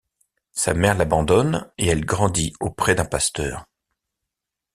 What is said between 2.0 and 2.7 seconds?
grandit